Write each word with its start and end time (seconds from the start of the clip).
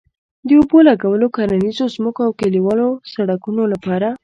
د 0.47 0.49
اوبه 0.59 0.79
لګولو، 0.89 1.27
کرنيزو 1.35 1.85
ځمکو 1.95 2.21
او 2.27 2.31
کلیوالو 2.41 2.87
سړکونو 3.13 3.63
لپاره 3.73 4.07